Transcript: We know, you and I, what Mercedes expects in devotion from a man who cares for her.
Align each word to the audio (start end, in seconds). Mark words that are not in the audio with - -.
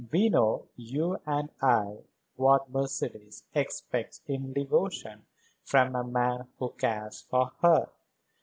We 0.11 0.29
know, 0.29 0.65
you 0.75 1.19
and 1.27 1.51
I, 1.61 1.99
what 2.35 2.71
Mercedes 2.71 3.43
expects 3.53 4.19
in 4.25 4.51
devotion 4.51 5.27
from 5.63 5.95
a 5.95 6.03
man 6.03 6.47
who 6.57 6.71
cares 6.71 7.21
for 7.29 7.51
her. 7.61 7.87